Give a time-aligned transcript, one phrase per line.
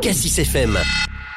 [0.00, 0.78] Cassis FM.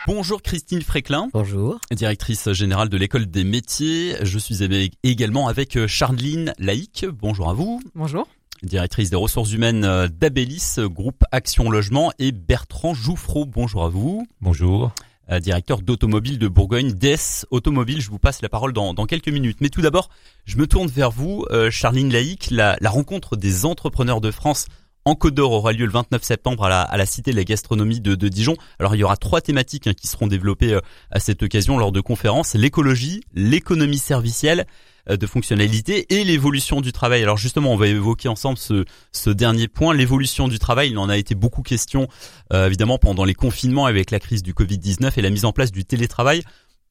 [0.07, 1.27] Bonjour Christine Fréclin.
[1.33, 1.79] Bonjour.
[1.91, 4.15] Directrice générale de l'école des métiers.
[4.21, 4.59] Je suis
[5.03, 7.05] également avec euh, Charline Laïc.
[7.11, 7.81] Bonjour à vous.
[7.93, 8.25] Bonjour.
[8.61, 13.45] Directrice des ressources humaines euh, d'Abélis, groupe Action Logement et Bertrand Jouffreau.
[13.45, 14.25] Bonjour à vous.
[14.39, 14.93] Bonjour.
[15.29, 17.99] Euh, directeur d'automobile de Bourgogne, DS Automobile.
[17.99, 19.57] Je vous passe la parole dans, quelques minutes.
[19.59, 20.09] Mais tout d'abord,
[20.45, 22.49] je me tourne vers vous, Charline Laïc.
[22.49, 24.67] La, la rencontre des entrepreneurs de France
[25.05, 28.15] en Côte d'Or aura lieu le 29 septembre à la, Cité de la Gastronomie de,
[28.15, 28.55] Dijon.
[28.79, 31.91] Alors il y aura trois thématiques hein, qui seront développées euh, à cette occasion lors
[31.91, 34.65] de conférences l'écologie, l'économie servicielle
[35.09, 37.21] euh, de fonctionnalité et l'évolution du travail.
[37.21, 40.91] Alors justement, on va évoquer ensemble ce, ce dernier point, l'évolution du travail.
[40.91, 42.07] Il en a été beaucoup question
[42.53, 45.71] euh, évidemment pendant les confinements avec la crise du Covid-19 et la mise en place
[45.71, 46.43] du télétravail.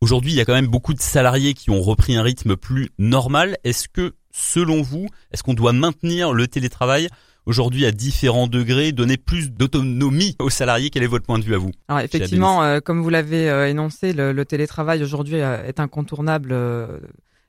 [0.03, 2.91] Aujourd'hui, il y a quand même beaucoup de salariés qui ont repris un rythme plus
[2.99, 3.57] normal.
[3.63, 7.09] Est-ce que, selon vous, est-ce qu'on doit maintenir le télétravail
[7.47, 10.91] aujourd'hui à différents degrés, donner plus d'autonomie aux salariés.
[10.91, 13.69] Quel est votre point de vue à vous Alors effectivement, euh, comme vous l'avez euh,
[13.69, 16.57] énoncé, le, télétravail aujourd'hui euh, est incontournable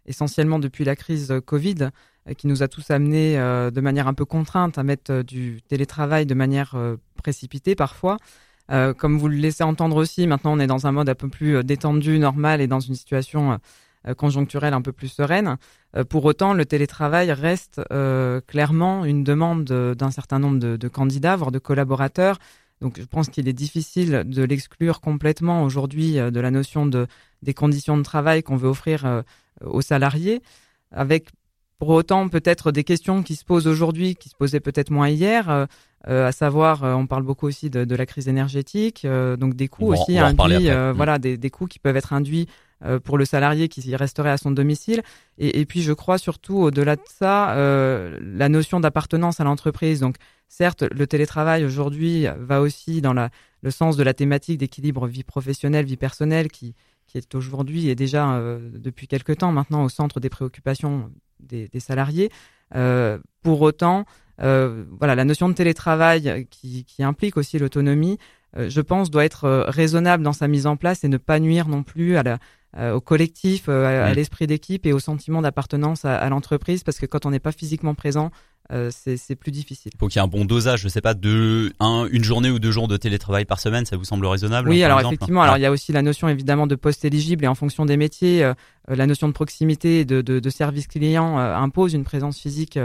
[0.05, 1.89] essentiellement depuis la crise Covid
[2.37, 6.33] qui nous a tous amenés de manière un peu contrainte à mettre du télétravail de
[6.33, 6.75] manière
[7.15, 8.17] précipitée parfois.
[8.69, 11.63] comme vous le laissez entendre aussi, maintenant on est dans un mode un peu plus
[11.63, 13.59] détendu, normal et dans une situation
[14.17, 15.57] conjoncturelle un peu plus sereine.
[15.95, 21.35] Euh, pour autant, le télétravail reste euh, clairement une demande d'un certain nombre de, candidats,
[21.35, 22.39] voire de collaborateurs.
[22.81, 27.07] Donc, je pense qu'il est difficile de l'exclure complètement aujourd'hui de la notion de,
[27.41, 29.23] des conditions de travail qu'on veut offrir
[29.61, 30.41] aux salariés,
[30.91, 31.29] avec
[31.79, 35.67] pour autant peut-être des questions qui se posent aujourd'hui, qui se posaient peut-être moins hier,
[36.05, 40.69] à savoir, on parle beaucoup aussi de, la crise énergétique, donc des coûts aussi induits,
[40.69, 40.91] mm.
[40.91, 42.72] voilà, des, des, coûts qui peuvent être induits euh,
[43.03, 45.01] pour le salarié qui resterait à son domicile.
[45.37, 49.99] Et, puis, je crois surtout, au-delà de ça, euh, la notion d'appartenance à l'entreprise.
[49.99, 50.17] Donc,
[50.47, 53.29] certes, le télétravail aujourd'hui va aussi dans la,
[53.61, 56.75] le sens de la thématique d'équilibre vie professionnelle, vie personnelle, qui,
[57.07, 61.09] qui est aujourd'hui et déjà euh, depuis quelque temps maintenant au centre des préoccupations
[61.39, 62.29] des, des salariés.
[62.75, 64.05] Euh, pour autant,
[64.41, 68.17] euh, voilà, la notion de télétravail qui, qui implique aussi l'autonomie,
[68.55, 71.81] je pense, doit être raisonnable dans sa mise en place et ne pas nuire non
[71.81, 72.37] plus à la, euh,
[72.79, 77.25] au collectif, euh, à, l'esprit d'équipe et au sentiment d'appartenance à, l'entreprise, parce que quand
[77.25, 78.31] on n'est pas physiquement présent,
[78.71, 79.91] euh, c'est plus difficile.
[79.93, 82.49] Il faut qu'il y ait un bon dosage, je sais pas, de un, une journée
[82.49, 85.57] ou deux jours de télétravail par semaine, ça vous semble raisonnable Oui, alors effectivement, alors
[85.57, 88.49] il y a aussi la notion évidemment de poste éligible et en fonction des métiers,
[88.87, 92.79] la notion de proximité et de, de, de service client impose une présence physique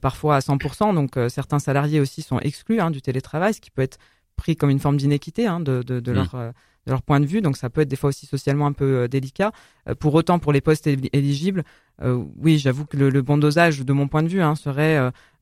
[0.00, 0.94] parfois à 100%.
[0.94, 3.98] Donc certains salariés aussi sont exclus hein, du télétravail, ce qui peut être
[4.36, 6.14] pris comme une forme d'inéquité hein, de, de, de mmh.
[6.14, 6.52] leur
[6.86, 9.02] de leur point de vue, donc ça peut être des fois aussi socialement un peu
[9.02, 9.52] euh, délicat.
[9.88, 11.64] Euh, pour autant, pour les postes éligibles,
[12.02, 14.96] euh, oui, j'avoue que le, bon dosage, de mon point de vue, hein, serait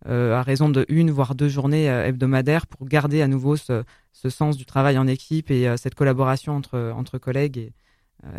[0.05, 3.85] à raison de une voire deux journées hebdomadaires pour garder à nouveau ce,
[4.29, 7.73] sens du travail en équipe et cette collaboration entre, entre collègues et,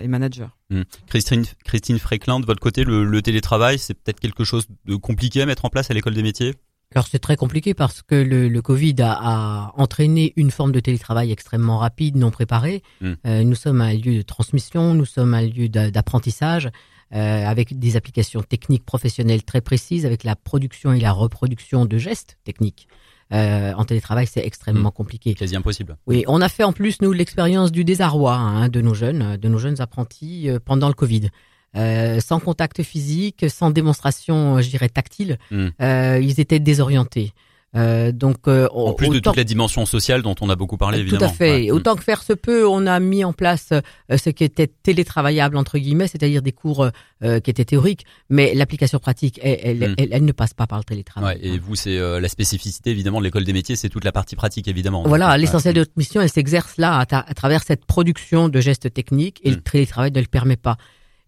[0.02, 0.48] et managers.
[0.70, 0.82] Mmh.
[1.08, 5.46] Christine, Christine Fréclin, de votre côté, le télétravail, c'est peut-être quelque chose de compliqué à
[5.46, 6.56] mettre en place à l'école des métiers?
[6.96, 10.80] Alors c'est très compliqué parce que le, le Covid a, a, entraîné une forme de
[10.80, 12.82] télétravail extrêmement rapide, non préparée.
[13.02, 13.14] Hmm.
[13.28, 16.70] Euh, nous sommes un lieu de transmission, nous sommes un lieu d'apprentissage
[17.14, 21.98] euh, avec des applications techniques professionnelles très précises, avec la production et la reproduction de
[21.98, 22.88] gestes techniques.
[23.32, 24.94] Euh, en télétravail, c'est extrêmement hmm.
[24.94, 25.34] compliqué.
[25.36, 25.98] Quasi impossible.
[26.08, 29.48] Oui, on a fait en plus nous l'expérience du désarroi hein, de nos jeunes, de
[29.48, 31.30] nos jeunes apprentis euh, pendant le Covid.
[31.76, 35.68] Euh, sans contact physique, sans démonstration, je dirais tactile, hmm.
[35.82, 37.32] euh, ils étaient désorientés.
[37.76, 41.28] Euh, donc, en plus de toute la dimension sociale dont on a beaucoup parlé, évidemment.
[41.28, 41.70] Tout à fait.
[41.70, 43.72] Autant que faire se peut, on a mis en place
[44.10, 46.90] ce qui était télétravaillable entre guillemets, c'est-à-dire des cours
[47.22, 49.96] qui étaient théoriques, mais l'application pratique, elle, hmm.
[50.00, 51.38] elle, elle, ne passe pas par le télétravail.
[51.38, 54.36] Ouais, et vous, c'est la spécificité évidemment de l'école des métiers, c'est toute la partie
[54.36, 55.04] pratique évidemment.
[55.06, 59.42] Voilà, l'essentiel de notre mission, elle s'exerce là à, travers cette production de gestes techniques,
[59.44, 59.62] et le hmm.
[59.62, 60.78] télétravail ne le permet pas.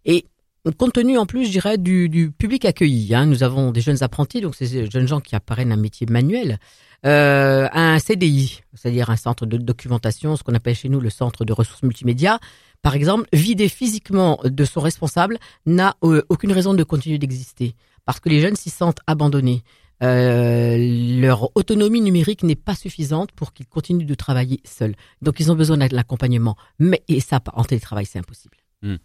[0.05, 0.25] Et
[0.69, 4.41] compte tenu en plus, je dirais, du, public accueilli, hein, nous avons des jeunes apprentis,
[4.41, 6.59] donc ces jeunes gens qui apparennent un métier manuel,
[7.05, 11.45] euh, un CDI, c'est-à-dire un centre de documentation, ce qu'on appelle chez nous le centre
[11.45, 12.39] de ressources multimédia,
[12.83, 17.75] par exemple, vidé physiquement de son responsable n'a euh, aucune raison de continuer d'exister,
[18.05, 19.63] parce que les jeunes s'y sentent abandonnés.
[20.03, 20.77] Euh,
[21.19, 24.95] leur autonomie numérique n'est pas suffisante pour qu'ils continuent de travailler seuls.
[25.21, 26.55] Donc ils ont besoin de l'accompagnement.
[26.79, 28.57] Mais et ça, en télétravail, c'est impossible.
[28.81, 28.95] Hmm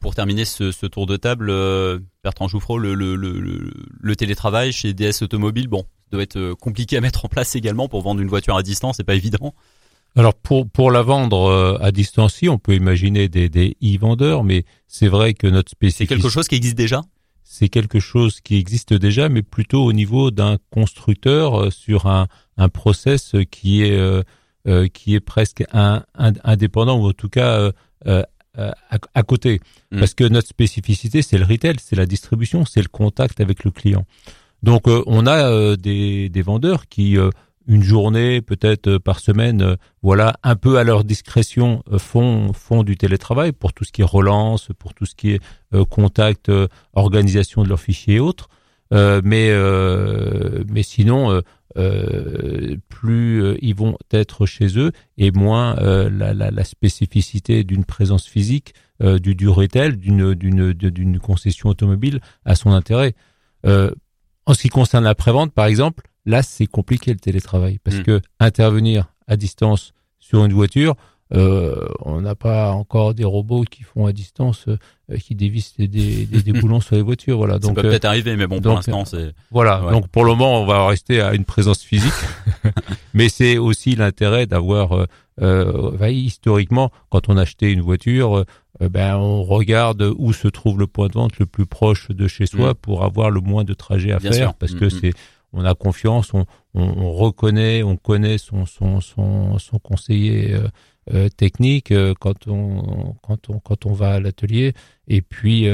[0.00, 3.38] pour terminer ce, ce, tour de table, euh, Bertrand Jouffreau, le, le, le,
[4.00, 7.86] le, télétravail chez DS Automobile, bon, doit être euh, compliqué à mettre en place également
[7.86, 9.54] pour vendre une voiture à distance, c'est pas évident.
[10.16, 14.42] Alors pour pour la vendre euh, à distance, si on peut imaginer des des e-vendeurs,
[14.42, 16.14] mais c'est vrai que notre spécificité.
[16.14, 17.02] C'est quelque chose qui existe déjà?
[17.44, 22.26] C'est quelque chose qui existe déjà, mais plutôt au niveau d'un constructeur sur un
[22.56, 24.24] un process qui est
[24.92, 27.70] qui est presque un, indépendant ou en tout cas
[28.56, 29.60] à, côté.
[29.90, 29.98] Mm.
[30.00, 33.70] Parce que notre spécificité, c'est le retail, c'est la distribution, c'est le contact avec le
[33.70, 34.04] client.
[34.62, 37.16] Donc on a des, des vendeurs qui
[37.70, 42.52] une journée peut-être euh, par semaine, euh, voilà, un peu à leur discrétion euh, font
[42.52, 45.40] font du télétravail pour tout ce qui est relance, pour tout ce qui est
[45.88, 46.50] contact,
[46.94, 48.48] organisation de leurs fichiers et autres.
[48.90, 49.52] mais
[50.68, 51.40] mais sinon,
[51.74, 58.74] plus ils vont être chez eux et moins la, la, la, spécificité d'une présence physique
[59.00, 63.14] du, du retail, d'une d'une d'une concession automobile a son intérêt.
[63.64, 68.02] en ce qui concerne la prévente, par exemple, Là, c'est compliqué le télétravail parce hmm.
[68.02, 70.94] que intervenir à distance sur une voiture,
[71.32, 75.86] euh, on n'a pas encore des robots qui font à distance, euh, qui dévissent des,
[75.86, 77.36] des, des, boulons sur les voitures.
[77.36, 77.58] Voilà.
[77.58, 79.32] Donc, ça peut peut-être arriver, mais bon, pour l'instant, c'est.
[79.50, 79.82] Voilà.
[79.92, 82.12] Donc, pour le moment, on va rester à une présence physique,
[83.14, 85.06] mais c'est aussi l'intérêt d'avoir, euh,
[85.40, 88.44] euh historiquement, quand on achetait une voiture,
[88.80, 92.46] ben, on regarde où se trouve le point de vente le plus proche de chez
[92.46, 92.74] soi hmm.
[92.74, 95.12] pour avoir le moins de trajets à faire, parce que hmm, c'est
[95.52, 100.68] on a confiance, on, on, reconnaît, on connaît son, son, son, son conseiller euh, euh,
[101.36, 104.74] technique euh, quand on quand on quand on va à l'atelier
[105.08, 105.66] et puis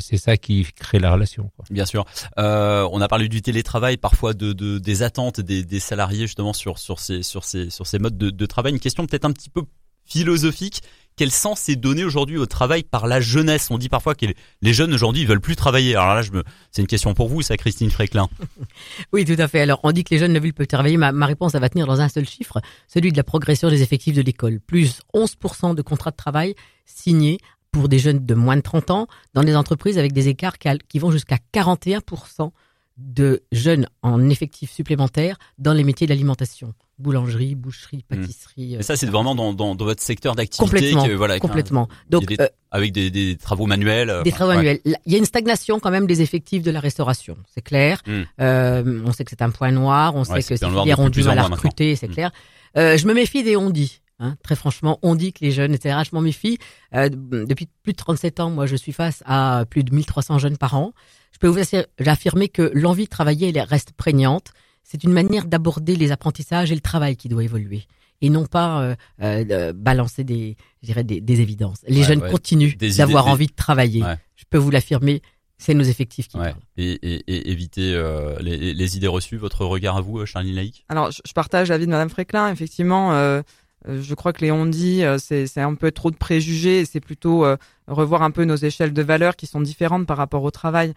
[0.00, 1.50] c'est ça qui crée la relation.
[1.56, 1.64] Quoi.
[1.70, 2.04] Bien sûr,
[2.36, 6.78] on a parlé du télétravail, parfois de, de des attentes des, des salariés justement sur
[6.78, 8.72] sur ces sur ces sur ces modes de, de travail.
[8.72, 9.62] Une question peut-être un petit peu
[10.06, 10.82] philosophique
[11.18, 13.70] quel sens est donné aujourd'hui au travail par la jeunesse?
[13.72, 14.26] On dit parfois que
[14.62, 15.96] les jeunes aujourd'hui ils veulent plus travailler.
[15.96, 18.28] Alors là, me, c'est une question pour vous, ça, Christine Fréclin.
[19.12, 19.60] oui, tout à fait.
[19.60, 20.96] Alors, on dit que les jeunes ne veulent plus travailler.
[20.96, 24.14] Ma, réponse, elle va tenir dans un seul chiffre, celui de la progression des effectifs
[24.14, 24.60] de l'école.
[24.60, 26.54] Plus 11% de contrats de travail
[26.86, 27.38] signés
[27.72, 30.98] pour des jeunes de moins de 30 ans dans des entreprises avec des écarts qui
[31.00, 32.52] vont jusqu'à 41%
[32.96, 38.16] de jeunes en effectifs supplémentaires dans les métiers de l'alimentation boulangerie, boucherie, hmm.
[38.16, 38.74] pâtisserie.
[38.76, 40.92] Et ça, c'est vraiment dans, dans, dans, votre secteur d'activité.
[40.92, 41.16] Complètement.
[41.16, 41.88] voilà, complètement.
[42.10, 44.10] Donc, des, euh, avec des, des, travaux manuels.
[44.10, 44.80] Euh, des travaux manuels.
[44.84, 48.02] Il y a une stagnation quand même des effectifs de la restauration, c'est clair.
[48.06, 48.22] Hmm.
[48.40, 51.22] Euh, on sait que c'est un point noir, on sait que ces filières ont du
[51.22, 52.12] mal à recruter, c'est hmm.
[52.12, 52.30] clair.
[52.76, 54.00] Euh, je me méfie des on dit.
[54.20, 56.00] Hein, très franchement, on dit que les jeunes, etc.
[56.04, 56.58] Je m'en méfie.
[56.92, 60.56] Euh, depuis plus de 37 ans, moi, je suis face à plus de 1300 jeunes
[60.58, 60.92] par an
[61.32, 64.52] je peux vous affirmer que l'envie de travailler elle reste prégnante.
[64.90, 67.82] C'est une manière d'aborder les apprentissages et le travail qui doit évoluer
[68.22, 71.82] et non pas euh, euh, balancer des, je dirais des, des évidences.
[71.86, 74.02] Les jeunes continuent d'avoir envie de travailler.
[74.34, 75.20] Je peux vous l'affirmer,
[75.58, 76.54] c'est nos effectifs qui parlent.
[76.78, 79.36] Et, et, et éviter euh, les, les, idées reçues.
[79.36, 80.86] Votre regard à vous, Charline Laïc?
[80.88, 82.50] Alors, je partage l'avis de Madame Fréclin.
[82.50, 83.42] Effectivement, euh,
[83.86, 86.86] euh, je crois que les on-dit, c'est un peu trop de préjugés.
[86.86, 87.44] C'est plutôt
[87.86, 90.94] revoir un peu nos échelles de valeurs qui sont différentes par rapport au travail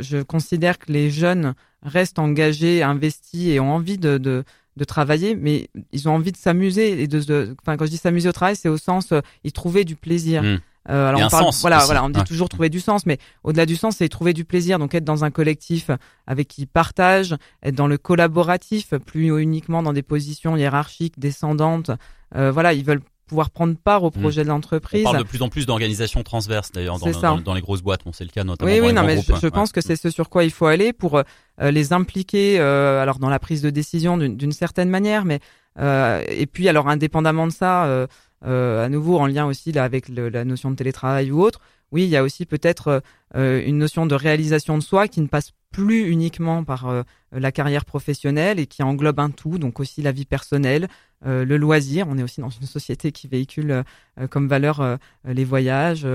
[0.00, 4.44] je considère que les jeunes restent engagés, investis et ont envie de, de,
[4.76, 8.28] de travailler, mais ils ont envie de s'amuser et de, enfin quand je dis s'amuser
[8.28, 10.42] au travail, c'est au sens euh, y trouver du plaisir.
[10.42, 10.60] Mmh.
[10.90, 13.76] Euh, alors on parle, voilà, voilà, on dit toujours trouver du sens, mais au-delà du
[13.76, 14.78] sens, c'est trouver du plaisir.
[14.78, 15.90] Donc être dans un collectif
[16.26, 21.90] avec qui partage, être dans le collaboratif, plus uniquement dans des positions hiérarchiques descendantes.
[22.36, 24.20] Euh, voilà, ils veulent pouvoir prendre part au hmm.
[24.20, 25.02] projet de l'entreprise.
[25.06, 28.12] On parle de plus en plus d'organisations transverses d'ailleurs dans, dans, les grosses boîtes, bon,
[28.12, 28.70] c'est le cas notamment.
[28.70, 31.18] Oui, oui, non, mais je, pense que c'est ce sur quoi il faut aller pour
[31.18, 35.40] euh, les impliquer, euh, alors dans la prise de décision d'une certaine manière, mais
[35.78, 38.06] euh, et puis alors indépendamment de ça, euh,
[38.44, 41.60] euh, à nouveau en lien aussi là avec le, la notion de télétravail ou autre,
[41.92, 43.02] oui, il y a aussi peut-être
[43.34, 48.60] une notion de réalisation de soi qui ne passe plus uniquement par la carrière professionnelle
[48.60, 50.88] et qui englobe un tout, donc aussi la vie personnelle,
[51.26, 52.06] euh, le loisir.
[52.08, 53.82] On est aussi dans une société qui véhicule
[54.20, 56.06] euh, comme valeur euh, les voyages,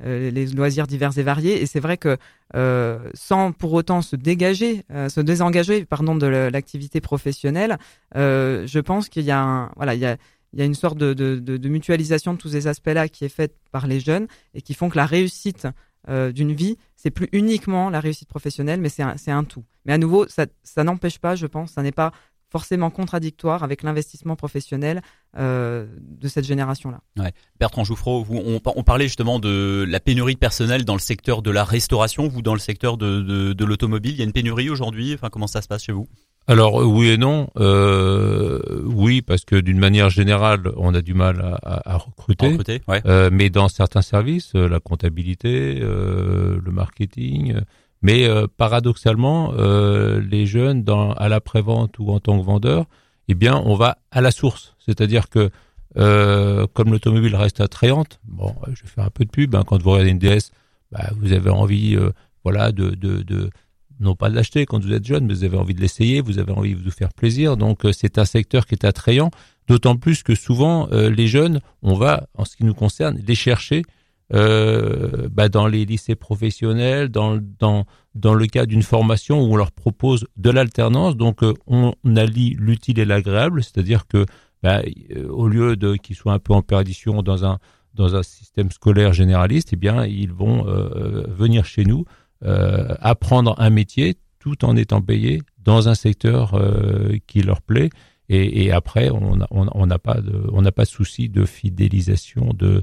[0.00, 1.62] les loisirs divers et variés.
[1.62, 2.18] Et c'est vrai que
[3.14, 7.78] sans pour autant se dégager, se désengager, pardon, de l'activité professionnelle,
[8.14, 10.16] je pense qu'il y a voilà, il y a
[10.52, 13.86] il y a une sorte de, mutualisation de tous ces aspects-là qui est faite par
[13.86, 15.66] les jeunes et qui font que la réussite
[16.08, 19.64] d'une vie, c'est plus uniquement la réussite professionnelle, mais c'est un, un, tout.
[19.86, 22.12] Mais à nouveau, ça n'empêche pas, je pense, ça n'est pas
[22.52, 25.00] forcément contradictoire avec l'investissement professionnel
[25.38, 27.00] euh, de cette génération-là.
[27.18, 27.32] Ouais.
[27.58, 31.40] Bertrand Jouffreau, vous, on, on, parlait justement de la pénurie de personnel dans le secteur
[31.40, 34.32] de la restauration, vous dans le secteur de, de, de l'automobile, il y a une
[34.32, 35.14] pénurie aujourd'hui.
[35.14, 36.06] Enfin, comment ça se passe chez vous?
[36.46, 37.48] Alors oui et non.
[37.56, 42.48] Euh, oui, parce que d'une manière générale, on a du mal à, à, recruter.
[42.48, 43.00] recruter ouais.
[43.06, 47.54] euh, mais dans certains services, euh, la comptabilité, euh, le marketing,
[48.02, 52.86] mais euh, paradoxalement, euh, les jeunes, dans, à l'après-vente ou en tant que vendeur,
[53.28, 54.74] eh bien, on va à la source.
[54.84, 55.50] C'est-à-dire que
[55.96, 59.54] euh, comme l'automobile reste attrayante, bon, je vais faire un peu de pub.
[59.54, 60.50] Hein, quand vous regardez une DS,
[60.90, 61.96] bah, vous avez envie,
[62.42, 63.50] voilà, de, de, de,
[64.00, 66.40] non pas de l'acheter quand vous êtes jeune, mais vous avez envie de l'essayer, vous
[66.40, 67.56] avez envie de vous faire plaisir.
[67.56, 69.30] Donc, c'est un secteur qui est attrayant.
[69.68, 73.84] D'autant plus que souvent, les jeunes, on va, en ce qui nous concerne, les chercher
[74.34, 77.84] euh, bah, dans les lycées professionnels, dans, dans,
[78.14, 81.16] dans le cas d'une formation où on leur propose de l'alternance.
[81.16, 84.24] Donc, euh, on, allie l'utile et l'agréable, c'est-à-dire que
[84.62, 84.80] bah,
[85.14, 87.58] euh, au lieu de qu'ils soient un peu en perdition dans un
[87.94, 90.64] dans un système scolaire généraliste, eh bien, ils vont
[91.28, 92.06] venir chez nous
[92.40, 96.58] apprendre un métier tout en étant payés dans un secteur
[97.26, 97.90] qui leur plaît.
[98.30, 100.16] Et, et après, on n'a on, on pas
[100.54, 102.80] on n'a pas de souci de fidélisation de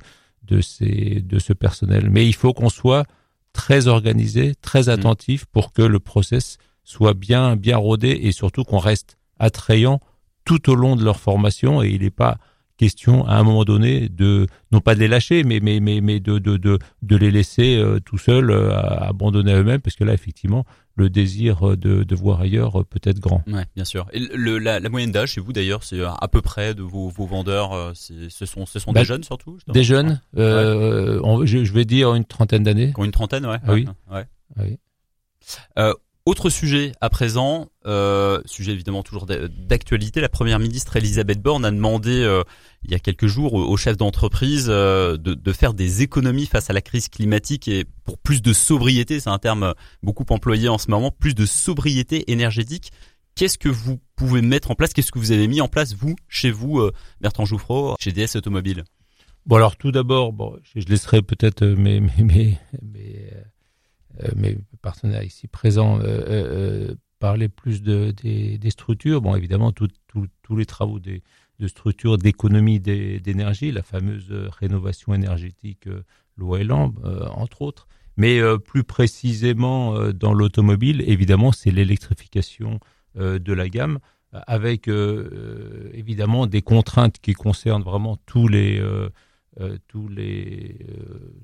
[0.50, 2.10] de, ces, de ce personnel.
[2.10, 3.06] Mais il faut qu'on soit
[3.54, 4.90] très organisé, très mmh.
[4.90, 10.00] attentif pour que le process soit bien, bien rodé et surtout qu'on reste attrayant
[10.46, 12.38] tout au long de leur formation et il n'est pas
[12.80, 16.22] question à un moment donné de non pas de les lâcher mais mais mais mais
[16.22, 20.06] de de de, de les laisser euh, tout seuls euh, abandonnés à eux-mêmes parce que
[20.06, 23.42] là effectivement le désir de, de voir ailleurs peut être grand.
[23.48, 24.06] Ouais, bien sûr.
[24.12, 27.08] Et le, la, la, moyenne d'âge chez vous d'ailleurs, c'est à peu près de vos,
[27.08, 29.58] vos vendeurs, euh, ce sont ce sont des bah, jeunes surtout.
[29.70, 32.92] Des jeunes, euh, je, je, vais dire une trentaine d'années.
[32.98, 33.60] Une trentaine, ouais.
[33.66, 33.88] Ah oui.
[34.12, 34.26] Ouais.
[34.58, 34.78] Ah oui.
[35.78, 35.94] Euh,
[36.30, 40.22] autre sujet à présent, euh, sujet évidemment toujours d'actualité.
[40.22, 42.44] La première ministre Elisabeth Borne a demandé euh,
[42.84, 46.70] il y a quelques jours aux chefs d'entreprise euh, de, de, faire des économies face
[46.70, 50.78] à la crise climatique et pour plus de sobriété, c'est un terme beaucoup employé en
[50.78, 52.92] ce moment, plus de sobriété énergétique.
[53.36, 54.94] Qu'est-ce que vous pouvez mettre en place?
[54.94, 58.36] Qu'est-ce que vous avez mis en place vous, chez vous, euh, Bertrand Jouffreau, chez DS
[58.36, 58.84] Automobile?
[59.46, 63.42] Bon alors tout d'abord, bon, je laisserai peut-être mes, mes, mes, mes euh,
[64.36, 69.22] mes partenaires ici présents euh, euh, parler plus de, des, structures.
[69.22, 71.22] Bon, évidemment, tous les travaux des,
[71.60, 75.88] de structures d'économie d'énergie, la fameuse rénovation énergétique
[76.38, 76.94] loi Elan,
[77.36, 77.90] entre autres.
[78.16, 82.80] Mais plus précisément dans l'automobile, évidemment, c'est l'électrification
[83.16, 84.00] de la gamme,
[84.32, 88.82] avec évidemment des contraintes qui concernent vraiment tous les
[89.90, 90.78] tous les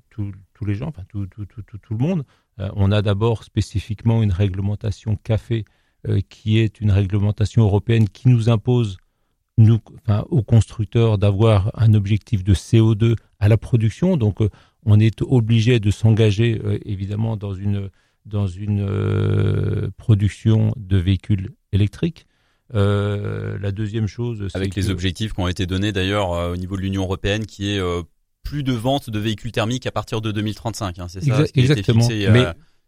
[0.10, 2.24] tous, tous les gens, enfin tout, tout, tout, tout, le monde.
[2.60, 5.66] Euh, on a d'abord spécifiquement une réglementation café
[6.08, 8.98] euh, qui est une réglementation européenne qui nous impose
[9.58, 14.18] nous, enfin, aux constructeurs d'avoir un objectif de CO2 à la production.
[14.18, 14.50] Donc, euh,
[14.86, 17.90] on est obligé de s'engager évidemment dans une
[18.28, 22.28] dans une production de véhicules électriques.
[22.72, 27.02] la deuxième chose, avec les objectifs qui ont été donnés d'ailleurs au niveau de l'Union
[27.02, 27.82] européenne, qui est
[28.46, 31.00] plus de ventes de véhicules thermiques à partir de 2035.
[31.00, 32.08] Hein, c'est ça Exactement.
[32.08, 32.46] mais,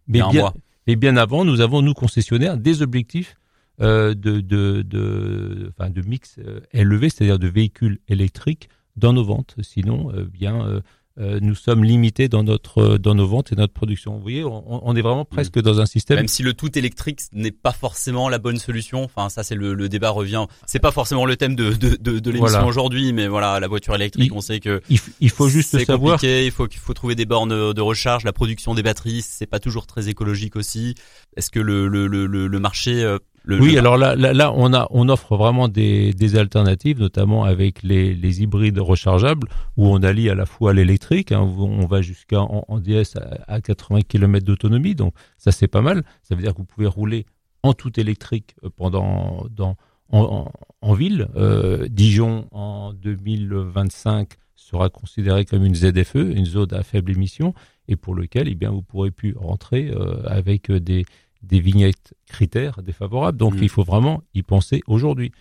[0.08, 0.54] mais, bien,
[0.86, 3.36] mais bien avant, nous avons, nous, concessionnaires, des objectifs
[3.82, 9.24] euh, de, de, de, enfin, de mix euh, élevé, c'est-à-dire de véhicules électriques dans nos
[9.24, 9.56] ventes.
[9.62, 10.82] Sinon, euh, bien,
[11.20, 14.16] euh, euh, nous sommes limités dans notre dans nos ventes et notre production.
[14.16, 15.62] Vous voyez, on, on est vraiment presque mm.
[15.62, 16.18] dans un système.
[16.18, 19.04] Même si le tout électrique n'est pas forcément la bonne solution.
[19.04, 20.46] Enfin, ça c'est le, le, débat revient.
[20.66, 23.96] C'est pas forcément le thème de de, de, de l'émission aujourd'hui, mais voilà, la voiture
[23.96, 26.14] électrique, on sait que il, faut juste savoir.
[26.14, 28.24] Compliqué, il faut qu'il faut trouver des bornes de recharge.
[28.24, 30.96] La production des batteries, c'est pas toujours très écologique aussi.
[31.36, 33.18] Est-ce que le le le, le marché
[33.50, 37.84] euh, oui, alors là, là, on a, on offre vraiment des, des alternatives, notamment avec
[37.84, 42.42] les, les, hybrides rechargeables, où on allie à la fois l'électrique, hein, on va jusqu'à
[42.42, 43.16] en, DS
[43.48, 46.04] à, 80 km d'autonomie, donc ça c'est pas mal.
[46.24, 47.25] Ça veut dire que vous pouvez rouler
[47.63, 49.77] en tout électrique euh, pendant dans
[50.10, 50.50] en,
[50.82, 51.27] en, ville.
[51.36, 57.54] Euh, Dijon en 2025 sera considéré comme une ZFE, une zone à faible émission,
[57.88, 61.06] et pour lequel, eh bien, vous pourrez plus rentrer euh, avec des
[61.44, 63.38] des vignettes critères défavorables.
[63.38, 63.63] Donc, mm.
[63.63, 65.32] il faut vraiment y penser aujourd'hui.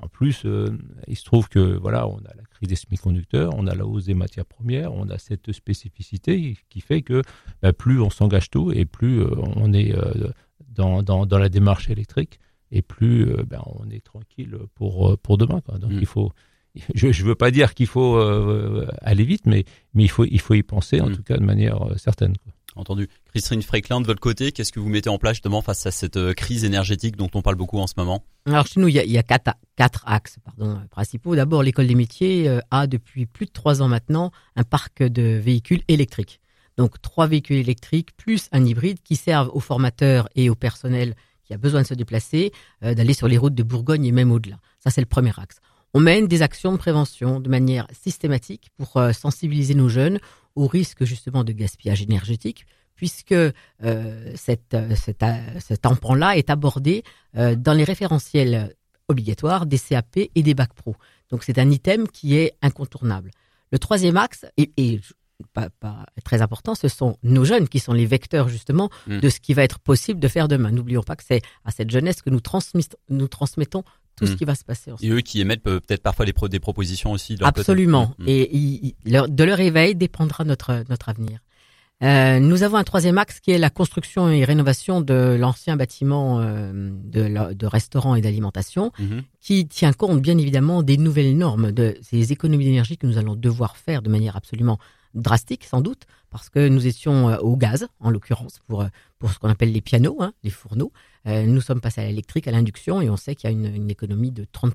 [0.00, 3.66] En plus, euh, il se trouve que voilà, on a la crise des semi-conducteurs, on
[3.66, 7.22] a la hausse des matières premières, on a cette spécificité qui fait que
[7.62, 10.28] bah, plus on s'engage tôt et plus euh, on est euh,
[10.68, 12.38] dans, dans, dans, la démarche électrique
[12.70, 15.60] et plus ben, on est tranquille pour pour demain.
[15.62, 15.78] Quoi.
[15.78, 15.98] Donc mm.
[16.00, 16.32] il faut,
[16.94, 18.18] je ne veux pas dire qu'il faut
[19.02, 19.64] aller vite, mais
[19.94, 21.16] mais il faut il faut y penser en mm.
[21.16, 22.36] tout cas de manière certaine.
[22.36, 22.52] Quoi.
[22.78, 23.08] Entendu.
[23.30, 26.16] Christine Fréclin, de votre côté, qu'est-ce que vous mettez en place justement face à cette
[26.16, 28.22] euh, crise énergétique dont on parle beaucoup en ce moment?
[28.46, 31.34] Alors chez nous, il y a, quatre, axes pardon, principaux.
[31.34, 35.22] D'abord, l'école des métiers euh, a depuis plus de trois ans maintenant un parc de
[35.22, 36.40] véhicules électriques.
[36.76, 41.54] Donc trois véhicules électriques plus un hybride qui servent aux formateurs et au personnel qui
[41.54, 42.52] a besoin de se déplacer,
[42.84, 44.60] euh, d'aller sur les routes de Bourgogne et même au-delà.
[44.78, 45.56] Ça, c'est le premier axe.
[45.94, 50.20] On mène des actions de prévention de manière systématique pour sensibiliser nos jeunes
[50.58, 53.52] au risque justement de gaspillage énergétique, puisque euh,
[54.34, 55.24] cette, cet,
[55.60, 55.86] cet
[56.16, 57.04] là est abordé
[57.36, 58.74] euh, dans les référentiels
[59.06, 60.96] obligatoires des CAP et des bacs pro.
[61.30, 63.30] Donc c'est un item qui est incontournable.
[63.70, 65.00] Le troisième axe, et, et
[65.52, 69.20] pas, pas, très important, ce sont nos jeunes qui sont les vecteurs justement mmh.
[69.20, 70.72] de ce qui va être possible de faire demain.
[70.72, 72.40] N'oublions pas que c'est à cette jeunesse que nous,
[73.10, 73.84] nous transmettons
[74.18, 74.36] tout ce Mm.
[74.36, 74.90] qui va se passer.
[75.00, 77.34] Et eux qui émettent peut-être parfois des, pro- des propositions aussi.
[77.34, 77.48] de leur.
[77.48, 78.12] Absolument.
[78.18, 78.24] Mm.
[78.26, 81.38] Et il- il- leur- de leur éveil dépendra notre notre avenir.
[82.00, 86.38] Euh, nous avons un troisième axe qui est la construction et rénovation de l'ancien bâtiment
[86.40, 89.22] euh, de, la- de restaurant et d'alimentation, Mhm.
[89.40, 93.34] qui tient compte bien évidemment des nouvelles normes, de ces économies d'énergie que nous allons
[93.34, 94.78] devoir faire de manière absolument
[95.14, 98.86] drastique, sans doute, parce que nous étions euh, au gaz, en l'occurrence, pour euh,
[99.18, 100.92] pour ce qu'on appelle les pianos, hein, les fourneaux.
[101.28, 103.74] Euh, nous sommes passés à l'électrique, à l'induction, et on sait qu'il y a une,
[103.74, 104.72] une économie de 30%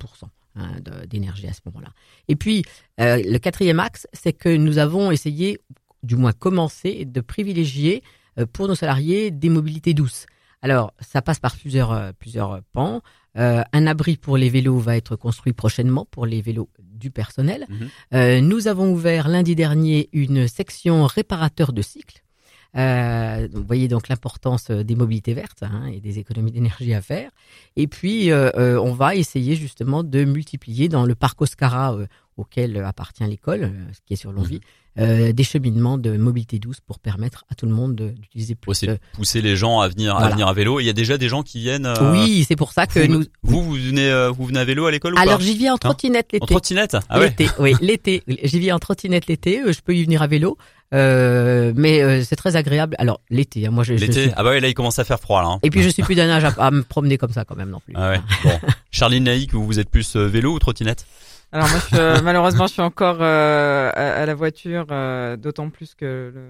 [0.56, 0.72] hein,
[1.08, 1.90] d'énergie à ce moment-là.
[2.28, 2.64] Et puis,
[3.00, 5.60] euh, le quatrième axe, c'est que nous avons essayé,
[6.04, 8.04] du moins commencé, de privilégier
[8.38, 10.26] euh, pour nos salariés des mobilités douces.
[10.62, 13.02] Alors, ça passe par plusieurs, plusieurs pans.
[13.38, 17.66] Euh, un abri pour les vélos va être construit prochainement pour les vélos du personnel.
[17.68, 17.90] Mhm.
[18.14, 22.23] Euh, nous avons ouvert lundi dernier une section réparateur de cycles.
[22.76, 27.02] Euh, vous voyez donc l'importance euh, des mobilités vertes hein, et des économies d'énergie à
[27.02, 27.30] faire.
[27.76, 32.08] Et puis, euh, euh, on va essayer justement de multiplier dans le parc Oscara euh,
[32.38, 34.60] auquel appartient l'école, euh, ce qui est sur Longwy,
[35.00, 38.82] euh, des cheminements de mobilité douce pour permettre à tout le monde de- d'utiliser plus.
[38.82, 40.80] De- pousser les gens à venir à venir à vélo.
[40.80, 41.86] Il y a déjà des gens qui viennent.
[41.88, 43.24] euh, Oui, c'est pour ça que vous, nous.
[43.42, 45.78] vous vous venez euh, vous venez à vélo à l'école ou Alors j'y viens en
[45.78, 46.46] trottinette En l'été.
[46.46, 47.30] trottinette Ah ouais.
[47.30, 48.24] L'été, oui, l'été.
[48.44, 49.62] J'y viens en trottinette l'été.
[49.66, 50.58] Je peux y venir à vélo,
[50.94, 52.96] euh, mais euh, c'est très agréable.
[53.00, 54.24] Alors l'été, hein, moi je, L'été.
[54.24, 55.48] suis- Ah bah ouais, là il commence à faire froid là.
[55.50, 55.60] hein.
[55.64, 57.70] Et puis je suis plus d'un âge à, à me promener comme ça quand même
[57.72, 57.94] non plus.
[57.98, 58.20] Ah ouais.
[58.44, 58.60] Bon.
[58.92, 61.08] Charline Laïc, vous vous êtes plus euh, vélo ou trottinette
[61.54, 65.70] Alors moi, je euh, malheureusement, je suis encore euh, à, à la voiture, euh, d'autant
[65.70, 66.42] plus que le,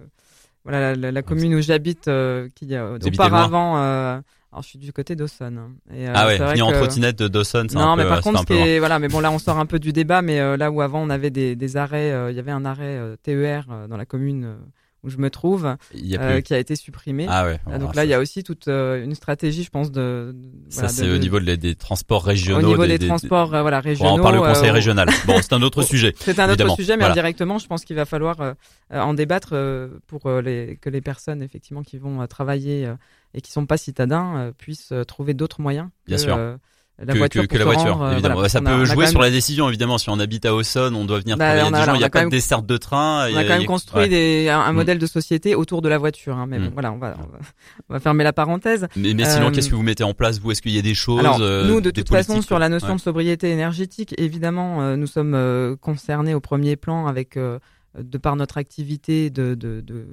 [0.64, 4.20] voilà la, la- la commune où j'habite, euh, qui euh, auparavant, euh,
[4.52, 5.58] alors je suis du côté d'Aussonne.
[5.58, 5.72] hein.
[6.16, 8.46] Ah ouais, venir en que- trottinette de Dawson, c'est Non, un peu mais par contre,
[8.46, 10.82] peu est, voilà, mais bon, là, on sort un peu du débat, mais là où
[10.82, 13.88] avant on avait des, des arrêts, euh, il y avait un arrêt euh, TER euh,
[13.88, 14.56] dans la commune euh,
[15.04, 17.26] où je me trouve, Il euh, qui a été supprimé.
[17.30, 17.60] Ah ouais.
[17.66, 20.50] Bon, donc là, il y a aussi toute euh, une stratégie, je pense, de, de-
[20.70, 22.66] Ça voilà, c'est au niveau des transports régionaux.
[22.68, 24.12] au niveau des, des, transports, euh, voilà, On régionaux.
[24.14, 25.10] en parle au conseil euh, régional.
[25.28, 25.86] Bon, c'est un autre Oh.
[25.86, 26.14] sujet.
[26.20, 27.12] C'est un autre sujet, mais voilà.
[27.12, 28.56] indirectement, je pense qu'il va falloir
[28.92, 29.54] en débattre
[30.08, 32.90] pour les, que les personnes effectivement qui vont travailler
[33.34, 36.38] et qui sont pas citadins puissent trouver d'autres moyens Bien sûr.
[37.00, 37.42] La que, voiture.
[37.42, 38.36] que, que pour la voiture, rendre, évidemment.
[38.36, 39.98] voilà, ça a- peut a jouer sur même- la décision, évidemment.
[39.98, 41.64] Si on habite à Auxonne, on doit venir Bah, travailler.
[41.64, 42.24] on Il y a a- des gens, on il n'y a a quand pas de
[42.26, 43.28] même- desserte de train.
[43.32, 44.10] On a quand même construit ouais.
[44.10, 44.76] des, un, un Mm.
[44.76, 46.66] modèle de société autour de la voiture, hein, mais Mm.
[46.66, 47.40] bon, voilà, on va, on va,
[47.90, 48.88] on va fermer la parenthèse.
[48.96, 50.84] Mais, mais sinon, Euh, qu'est-ce que vous mettez en place Vous, est-ce qu'il y a
[50.84, 52.96] des choses Alors, euh, nous, de toute façon, sur la notion Ouais.
[52.96, 58.58] de sobriété énergétique, évidemment, euh, nous sommes concernés au premier plan avec, de par notre
[58.58, 60.08] activité de, de, de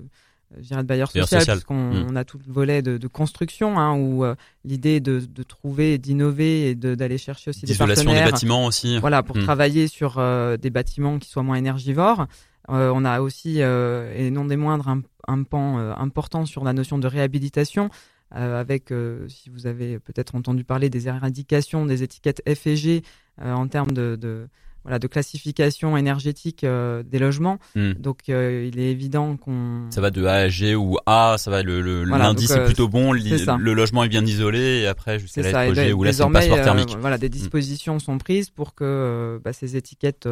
[0.56, 1.56] je dirais de bailleur Bailleur social, social.
[1.58, 2.06] puisqu'on Mm.
[2.10, 4.34] on a tout le volet de, de construction, hein, où euh,
[4.64, 8.32] l'idée de, de trouver, d'innover et d'aller chercher aussi des D'isolation des partenaires.
[8.32, 8.98] bâtiments aussi.
[8.98, 9.42] Voilà, pour Mm.
[9.44, 12.26] travailler sur euh, des bâtiments qui soient moins énergivores.
[12.68, 16.98] Euh, on a aussi, et non des moindres, un, un pan important sur la notion
[16.98, 17.90] de réhabilitation,
[18.36, 22.76] euh, avec, euh, si vous avez peut-être entendu parler des éradications des étiquettes F et
[22.76, 23.02] G
[23.42, 24.46] euh, en termes de, de,
[24.82, 27.58] voilà, de classification énergétique euh, des logements.
[27.74, 27.92] Mm.
[27.92, 29.86] Donc, euh, il est évident qu'on...
[29.90, 32.64] Ça va de A à G ou A, ça va le Voilà, l'indice est euh,
[32.64, 36.02] plutôt bon, li- le logement est bien isolé et après jusqu'à la lettre G où
[36.02, 36.96] là c'est euh, thermique.
[36.98, 40.26] voilà, des dispositions sont prises pour que bah, ces étiquettes,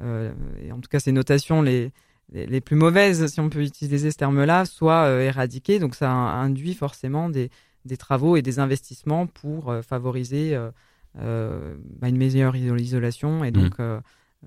[0.00, 1.90] et en tout cas ces notations les,
[2.32, 5.78] les, les plus mauvaises, si on peut utiliser ce terme-là, soient éradiquées.
[5.78, 7.50] Donc ça induit forcément des,
[7.84, 10.58] des travaux et des investissements pour favoriser
[11.14, 14.00] bah, une meilleure iso- isolation et donc euh,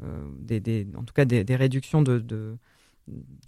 [0.03, 2.57] euh, des, des, en tout cas des, des réductions de, de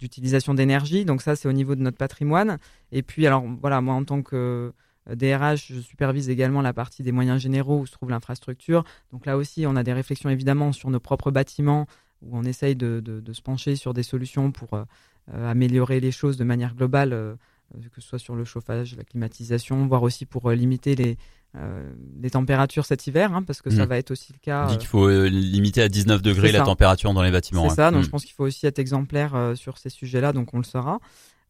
[0.00, 1.04] d'utilisation d'énergie.
[1.04, 2.58] Donc ça, c'est au niveau de notre patrimoine.
[2.92, 4.72] Et puis, alors voilà, moi en tant que
[5.08, 8.84] euh, DRH, je supervise également la partie des moyens généraux où se trouve l'infrastructure.
[9.12, 11.86] Donc là aussi, on a des réflexions évidemment sur nos propres bâtiments
[12.22, 14.84] où on essaye de, de, de se pencher sur des solutions pour euh,
[15.32, 17.34] euh, améliorer les choses de manière globale, euh,
[17.94, 21.16] que ce soit sur le chauffage, la climatisation, voire aussi pour euh, limiter les,
[21.56, 21.88] euh,
[22.20, 23.88] les températures cet hiver, hein, parce que ça Mhm.
[23.88, 24.70] va être aussi le cas.
[24.70, 27.62] Euh, qu'il faut euh, limiter à 19 degrés la température dans les bâtiments.
[27.64, 27.74] c'est ouais.
[27.76, 28.04] ça, donc Mm.
[28.04, 31.00] je pense qu'il faut aussi être exemplaire euh, sur ces sujets-là, donc on le.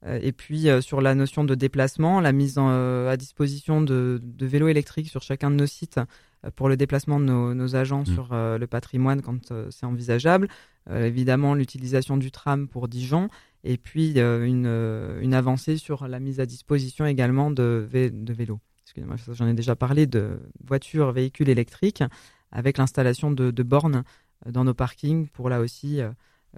[0.06, 3.80] Euh, et puis euh, sur la notion de déplacement, la mise en, euh, à disposition
[3.80, 5.98] de, de vélos électriques sur chacun de nos sites
[6.44, 8.14] euh, pour le déplacement de nos, nos agents Mm.
[8.14, 10.48] sur euh, le patrimoine quand euh, c'est envisageable.
[10.90, 13.30] Euh, évidemment l'utilisation du tram pour Dijon
[13.64, 18.10] et puis euh, une, euh, une avancée sur la mise à disposition également de, vé-
[18.12, 18.60] de vélos.
[18.82, 22.04] Excusez-moi, j'en ai déjà parlé de voitures, véhicules électriques
[22.52, 24.04] avec l'installation de, bornes
[24.46, 26.00] euh, dans nos parkings pour là aussi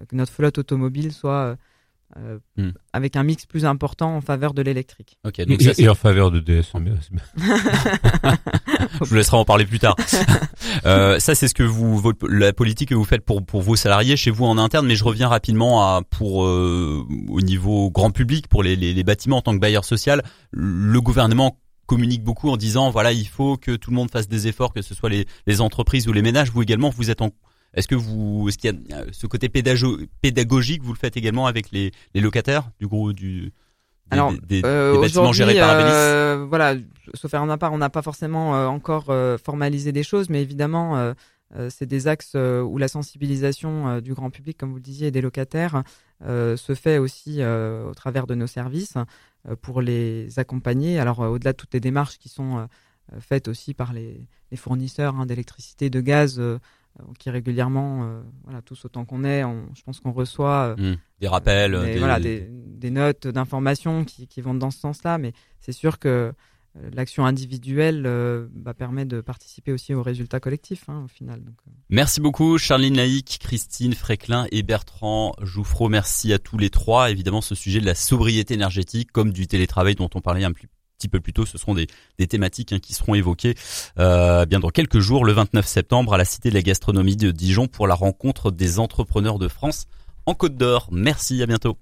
[0.09, 1.57] que notre flotte automobile soit
[2.17, 2.71] euh, Hmm.
[2.93, 5.19] avec un mix plus important en faveur de l'électrique.
[5.27, 6.73] Ok, Et, donc ça, c'est- et en faveur de DS.
[9.03, 9.97] je vous laisserai en parler plus tard.
[10.87, 13.77] euh, ça, c'est ce que vous, votre- la politique que vous faites pour pour vos
[13.77, 18.11] salariés chez vous en interne, mais je reviens rapidement à pour euh, au niveau grand
[18.11, 20.23] public pour les, les, les bâtiments en tant que bailleur social.
[20.53, 24.49] Le gouvernement communique beaucoup en disant voilà il faut que tout le monde fasse des
[24.49, 26.51] efforts, que ce soit les, les entreprises ou les ménages.
[26.51, 27.31] Vous également, vous êtes en
[27.77, 31.71] est-ce que vous, est-ce qu'il y a ce côté pédagogique, vous le faites également avec
[31.71, 33.53] les, les locataires du gros du
[34.11, 36.75] des, Alors, des, euh, bâtiments gérés par euh, Voilà,
[37.15, 40.41] sauf faire un part, on n'a pas forcément euh, encore euh, formalisé des choses, mais
[40.43, 41.13] évidemment, euh,
[41.71, 45.21] c'est des axes où la sensibilisation du grand public, comme vous le disiez, et des
[45.21, 45.85] locataires
[46.21, 48.95] se fait aussi au travers de nos services
[49.63, 50.99] pour les accompagner.
[50.99, 52.67] Alors, au-delà de toutes les démarches qui sont
[53.21, 56.59] faites aussi par les, les fournisseurs hein, d'électricité, de gaz euh,
[57.19, 60.97] qui régulièrement, euh, voilà, tous autant qu'on est, on, je pense qu'on reçoit euh, mmh.
[61.21, 65.19] des rappels, des, voilà, des, des notes d'information qui, qui, vont dans ce sens-là.
[65.19, 66.33] Mais c'est sûr que
[66.93, 68.03] l'action individuelle
[68.53, 71.43] bah, permet de participer aussi aux résultats collectifs hein, au final.
[71.43, 71.55] Donc,
[71.89, 75.89] Merci beaucoup Charline Laïc, Christine Fréclin et Bertrand Jouffreau.
[75.89, 77.11] Merci à tous les trois.
[77.11, 80.67] Évidemment, ce sujet de la sobriété énergétique comme du télétravail dont on parlait un peu
[80.99, 81.87] petit peu plus tôt, ce seront des,
[82.19, 83.55] des thématiques hein, qui seront évoquées
[83.99, 87.31] euh, bien dans quelques jours, le 29 septembre, à la Cité de la Gastronomie de
[87.31, 89.87] Dijon pour la rencontre des entrepreneurs de France
[90.27, 90.89] en Côte d'Or.
[90.91, 91.79] Merci, à bientôt.